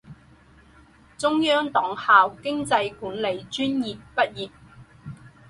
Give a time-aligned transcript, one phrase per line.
[1.15, 4.49] 中央党校经济管理专业毕业。